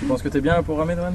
Tu 0.00 0.06
penses 0.06 0.22
que 0.22 0.28
t'es 0.28 0.40
bien 0.40 0.62
pour 0.62 0.78
ramer, 0.78 0.96
Noël? 0.96 1.12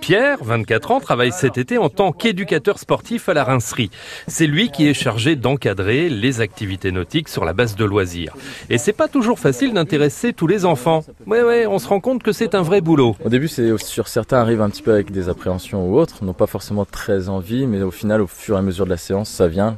Pierre, 0.00 0.38
24 0.42 0.92
ans, 0.92 1.00
travaille 1.00 1.32
cet 1.32 1.58
été 1.58 1.76
en 1.76 1.88
tant 1.88 2.12
qu'éducateur 2.12 2.78
sportif 2.78 3.28
à 3.28 3.34
la 3.34 3.42
Rincerie. 3.42 3.90
C'est 4.28 4.46
lui 4.46 4.70
qui 4.70 4.86
est 4.86 4.94
chargé 4.94 5.34
d'encadrer 5.34 6.08
les 6.08 6.40
activités 6.40 6.92
nautiques 6.92 7.28
sur 7.28 7.44
la 7.44 7.52
base 7.52 7.74
de 7.74 7.84
loisirs. 7.84 8.36
Et 8.70 8.78
c'est 8.78 8.92
pas 8.92 9.08
toujours 9.08 9.40
facile 9.40 9.74
d'intéresser 9.74 10.32
tous 10.32 10.46
les 10.46 10.64
enfants. 10.64 11.04
Ouais, 11.26 11.42
ouais, 11.42 11.66
on 11.66 11.80
se 11.80 11.88
rend 11.88 11.98
compte 11.98 12.22
que 12.22 12.30
c'est 12.30 12.54
un 12.54 12.62
vrai 12.62 12.80
boulot. 12.80 13.16
Au 13.24 13.28
début, 13.28 13.48
c'est 13.48 13.76
sur 13.78 14.06
certains 14.06 14.38
arrivent 14.38 14.62
un 14.62 14.70
petit 14.70 14.82
peu 14.82 14.92
avec 14.92 15.10
des 15.10 15.28
appréhensions 15.28 15.88
ou 15.88 15.98
autres, 15.98 16.24
n'ont 16.24 16.32
pas 16.32 16.46
forcément 16.46 16.84
très 16.84 17.28
envie, 17.28 17.66
mais 17.66 17.82
au 17.82 17.90
final, 17.90 18.20
au 18.20 18.28
fur 18.28 18.54
et 18.54 18.58
à 18.60 18.62
mesure 18.62 18.84
de 18.84 18.90
la 18.90 18.96
séance, 18.96 19.28
ça 19.28 19.48
vient. 19.48 19.76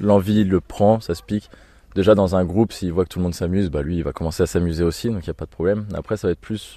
L'envie 0.00 0.44
le 0.44 0.60
prend, 0.60 1.00
ça 1.00 1.14
se 1.14 1.22
pique. 1.22 1.48
Déjà 1.96 2.14
dans 2.14 2.36
un 2.36 2.44
groupe, 2.44 2.74
s'il 2.74 2.92
voit 2.92 3.04
que 3.04 3.08
tout 3.08 3.18
le 3.18 3.22
monde 3.22 3.34
s'amuse, 3.34 3.70
bah 3.70 3.80
lui, 3.80 3.96
il 3.96 4.04
va 4.04 4.12
commencer 4.12 4.42
à 4.42 4.46
s'amuser 4.46 4.84
aussi, 4.84 5.08
donc 5.08 5.24
il 5.24 5.28
n'y 5.28 5.30
a 5.30 5.34
pas 5.34 5.46
de 5.46 5.50
problème. 5.50 5.86
Après, 5.94 6.18
ça 6.18 6.28
va 6.28 6.32
être 6.32 6.38
plus 6.38 6.76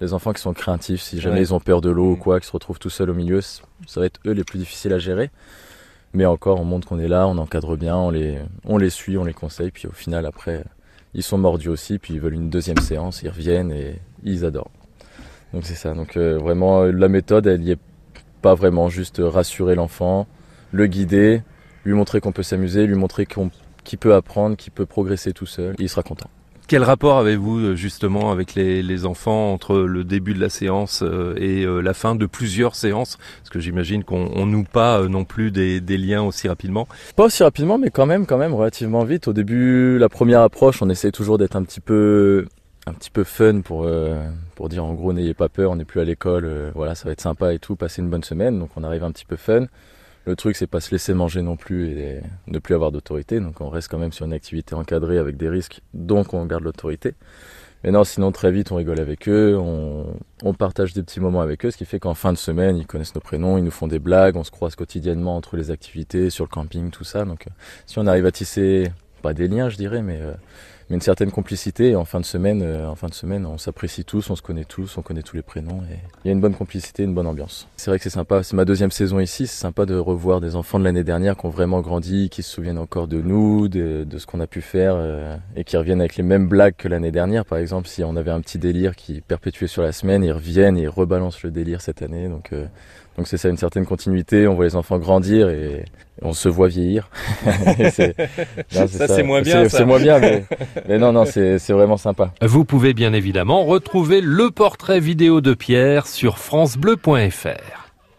des 0.00 0.12
enfants 0.12 0.34
qui 0.34 0.42
sont 0.42 0.52
craintifs, 0.52 1.00
si 1.00 1.18
jamais 1.18 1.40
ils 1.40 1.54
ont 1.54 1.60
peur 1.60 1.80
de 1.80 1.88
l'eau 1.88 2.10
ou 2.10 2.16
mm. 2.16 2.18
quoi, 2.18 2.38
qui 2.38 2.46
se 2.46 2.52
retrouvent 2.52 2.78
tout 2.78 2.90
seuls 2.90 3.08
au 3.08 3.14
milieu, 3.14 3.40
ça 3.40 3.62
va 3.96 4.04
être 4.04 4.20
eux 4.26 4.32
les 4.32 4.44
plus 4.44 4.58
difficiles 4.58 4.92
à 4.92 4.98
gérer. 4.98 5.30
Mais 6.12 6.26
encore, 6.26 6.60
on 6.60 6.64
montre 6.66 6.86
qu'on 6.86 6.98
est 6.98 7.08
là, 7.08 7.26
on 7.26 7.38
encadre 7.38 7.78
bien, 7.78 7.96
on 7.96 8.10
les, 8.10 8.38
on 8.66 8.76
les 8.76 8.90
suit, 8.90 9.16
on 9.16 9.24
les 9.24 9.32
conseille, 9.32 9.70
puis 9.70 9.88
au 9.88 9.92
final, 9.92 10.26
après, 10.26 10.62
ils 11.14 11.22
sont 11.22 11.38
mordus 11.38 11.70
aussi, 11.70 11.98
puis 11.98 12.12
ils 12.12 12.20
veulent 12.20 12.34
une 12.34 12.50
deuxième 12.50 12.80
séance, 12.80 13.22
ils 13.22 13.30
reviennent 13.30 13.72
et 13.72 13.98
ils 14.24 14.44
adorent. 14.44 14.70
Donc 15.54 15.64
c'est 15.64 15.74
ça. 15.74 15.94
Donc 15.94 16.18
euh, 16.18 16.36
vraiment, 16.36 16.82
la 16.82 17.08
méthode, 17.08 17.46
elle 17.46 17.62
y 17.62 17.70
est 17.70 17.80
pas 18.42 18.54
vraiment 18.54 18.90
juste 18.90 19.22
rassurer 19.24 19.74
l'enfant, 19.74 20.26
le 20.70 20.86
guider, 20.86 21.40
lui 21.86 21.94
montrer 21.94 22.20
qu'on 22.20 22.32
peut 22.32 22.42
s'amuser, 22.42 22.86
lui 22.86 22.94
montrer 22.94 23.24
qu'il 23.88 23.98
peut 23.98 24.14
apprendre, 24.14 24.56
qu'il 24.56 24.70
peut 24.70 24.86
progresser 24.86 25.32
tout 25.32 25.46
seul, 25.46 25.74
il 25.78 25.88
sera 25.88 26.02
content. 26.02 26.28
Quel 26.68 26.82
rapport 26.82 27.16
avez-vous 27.18 27.58
euh, 27.60 27.74
justement 27.76 28.30
avec 28.30 28.54
les, 28.54 29.06
enfants 29.06 29.54
entre 29.54 29.78
le 29.78 30.04
début 30.04 30.34
de 30.34 30.40
la 30.40 30.50
séance 30.50 31.02
euh, 31.02 31.34
et 31.38 31.64
euh, 31.64 31.80
la 31.80 31.94
fin 31.94 32.14
de 32.14 32.26
plusieurs 32.26 32.74
séances? 32.74 33.16
Parce 33.38 33.48
que 33.48 33.58
j'imagine 33.58 34.04
qu'on 34.04 34.44
noue 34.44 34.64
pas 34.64 35.00
non 35.08 35.24
plus 35.24 35.50
des, 35.50 35.80
liens 35.80 36.22
aussi 36.22 36.46
rapidement. 36.46 36.86
Pas 37.16 37.24
aussi 37.24 37.42
rapidement, 37.42 37.78
mais 37.78 37.88
quand 37.88 38.04
même, 38.04 38.26
quand 38.26 38.36
même 38.36 38.52
relativement 38.52 39.04
vite. 39.04 39.28
Au 39.28 39.32
début, 39.32 39.96
la 39.98 40.10
première 40.10 40.42
approche, 40.42 40.82
on 40.82 40.90
essaie 40.90 41.10
toujours 41.10 41.38
d'être 41.38 41.56
un 41.56 41.62
petit 41.62 41.80
peu, 41.80 42.46
un 42.86 42.92
petit 42.92 43.10
peu 43.10 43.24
fun 43.24 43.62
pour 43.62 43.88
pour 44.54 44.68
dire 44.68 44.84
en 44.84 44.92
gros 44.92 45.14
n'ayez 45.14 45.34
pas 45.34 45.48
peur, 45.48 45.70
on 45.70 45.76
n'est 45.76 45.86
plus 45.86 46.00
à 46.00 46.04
l'école, 46.04 46.72
voilà, 46.74 46.94
ça 46.94 47.06
va 47.06 47.12
être 47.12 47.20
sympa 47.22 47.54
et 47.54 47.58
tout, 47.58 47.76
passer 47.76 48.02
une 48.02 48.10
bonne 48.10 48.24
semaine. 48.24 48.58
Donc 48.58 48.70
on 48.76 48.84
arrive 48.84 49.04
un 49.04 49.10
petit 49.10 49.24
peu 49.24 49.36
fun. 49.36 49.66
Le 50.28 50.36
truc, 50.36 50.56
c'est 50.56 50.66
pas 50.66 50.80
se 50.80 50.90
laisser 50.90 51.14
manger 51.14 51.40
non 51.40 51.56
plus 51.56 51.98
et 51.98 52.20
ne 52.48 52.58
plus 52.58 52.74
avoir 52.74 52.92
d'autorité. 52.92 53.40
Donc 53.40 53.62
on 53.62 53.70
reste 53.70 53.90
quand 53.90 53.96
même 53.96 54.12
sur 54.12 54.26
une 54.26 54.34
activité 54.34 54.74
encadrée 54.74 55.16
avec 55.16 55.38
des 55.38 55.48
risques, 55.48 55.80
donc 55.94 56.34
on 56.34 56.44
garde 56.44 56.64
l'autorité. 56.64 57.14
Mais 57.82 57.92
non, 57.92 58.04
sinon 58.04 58.30
très 58.30 58.52
vite 58.52 58.70
on 58.70 58.76
rigole 58.76 59.00
avec 59.00 59.26
eux, 59.26 59.56
on, 59.56 60.52
partage 60.52 60.92
des 60.92 61.02
petits 61.02 61.20
moments 61.20 61.40
avec 61.40 61.64
eux, 61.64 61.70
ce 61.70 61.78
qui 61.78 61.86
fait 61.86 61.98
qu'en 61.98 62.12
fin 62.12 62.34
de 62.34 62.36
semaine 62.36 62.76
ils 62.76 62.86
connaissent 62.86 63.14
nos 63.14 63.22
prénoms, 63.22 63.56
ils 63.56 63.64
nous 63.64 63.70
font 63.70 63.86
des 63.86 64.00
blagues, 64.00 64.36
on 64.36 64.44
se 64.44 64.50
croise 64.50 64.74
quotidiennement 64.74 65.34
entre 65.34 65.56
les 65.56 65.70
activités, 65.70 66.28
sur 66.28 66.44
le 66.44 66.50
camping, 66.50 66.90
tout 66.90 67.04
ça. 67.04 67.24
Donc 67.24 67.46
euh, 67.46 67.50
si 67.86 67.98
on 67.98 68.06
arrive 68.06 68.26
à 68.26 68.30
tisser, 68.30 68.92
pas 69.22 69.32
des 69.32 69.48
liens 69.48 69.70
je 69.70 69.78
dirais, 69.78 70.02
mais 70.02 70.20
euh, 70.20 70.34
mais 70.88 70.96
une 70.96 71.02
certaine 71.02 71.30
complicité. 71.30 71.96
En 71.96 72.04
fin 72.04 72.20
de 72.20 72.24
semaine, 72.24 72.62
euh, 72.62 72.88
en 72.88 72.94
fin 72.94 73.08
de 73.08 73.14
semaine, 73.14 73.46
on 73.46 73.58
s'apprécie 73.58 74.04
tous, 74.04 74.30
on 74.30 74.36
se 74.36 74.42
connaît 74.42 74.64
tous, 74.64 74.96
on 74.98 75.02
connaît 75.02 75.22
tous 75.22 75.36
les 75.36 75.42
prénoms. 75.42 75.82
Et 75.90 75.98
il 76.24 76.28
y 76.28 76.30
a 76.30 76.32
une 76.32 76.40
bonne 76.40 76.54
complicité, 76.54 77.02
une 77.02 77.14
bonne 77.14 77.26
ambiance. 77.26 77.68
C'est 77.76 77.90
vrai 77.90 77.98
que 77.98 78.04
c'est 78.04 78.10
sympa. 78.10 78.42
C'est 78.42 78.56
ma 78.56 78.64
deuxième 78.64 78.90
saison 78.90 79.20
ici. 79.20 79.46
C'est 79.46 79.60
sympa 79.60 79.86
de 79.86 79.96
revoir 79.96 80.40
des 80.40 80.56
enfants 80.56 80.78
de 80.78 80.84
l'année 80.84 81.04
dernière 81.04 81.36
qui 81.36 81.46
ont 81.46 81.50
vraiment 81.50 81.80
grandi, 81.80 82.30
qui 82.30 82.42
se 82.42 82.50
souviennent 82.50 82.78
encore 82.78 83.08
de 83.08 83.20
nous, 83.20 83.68
de, 83.68 84.06
ce 84.16 84.26
qu'on 84.26 84.40
a 84.40 84.46
pu 84.46 84.60
faire, 84.60 84.94
euh, 84.96 85.36
et 85.56 85.64
qui 85.64 85.76
reviennent 85.76 86.00
avec 86.00 86.16
les 86.16 86.22
mêmes 86.22 86.48
blagues 86.48 86.74
que 86.76 86.88
l'année 86.88 87.12
dernière. 87.12 87.44
Par 87.44 87.58
exemple, 87.58 87.88
si 87.88 88.02
on 88.02 88.16
avait 88.16 88.30
un 88.30 88.40
petit 88.40 88.58
délire 88.58 88.96
qui 88.96 89.20
perpétuait 89.20 89.68
sur 89.68 89.82
la 89.82 89.92
semaine, 89.92 90.24
ils 90.24 90.32
reviennent 90.32 90.76
ils 90.76 90.88
rebalancent 90.88 91.42
le 91.42 91.50
délire 91.50 91.80
cette 91.80 92.02
année. 92.02 92.28
Donc 92.28 92.52
euh, 92.52 92.66
donc 93.16 93.26
c'est 93.26 93.36
ça 93.36 93.48
une 93.48 93.56
certaine 93.56 93.84
continuité, 93.84 94.46
on 94.46 94.54
voit 94.54 94.64
les 94.64 94.76
enfants 94.76 94.98
grandir 94.98 95.48
et 95.48 95.84
on 96.22 96.32
se 96.32 96.48
voit 96.48 96.68
vieillir. 96.68 97.10
ça, 98.70 98.86
c'est 98.88 99.22
moins 99.22 99.42
bien. 99.42 99.68
C'est 99.68 99.84
moins 99.84 100.00
bien, 100.00 100.18
mais, 100.18 100.44
mais 100.88 100.98
non, 100.98 101.12
non, 101.12 101.24
c'est 101.24 101.58
vraiment 101.70 101.96
sympa. 101.96 102.32
Vous 102.42 102.64
pouvez 102.64 102.94
bien 102.94 103.12
évidemment 103.12 103.64
retrouver 103.64 104.20
le 104.20 104.50
portrait 104.50 105.00
vidéo 105.00 105.40
de 105.40 105.54
Pierre 105.54 106.06
sur 106.06 106.38
francebleu.fr. 106.38 107.87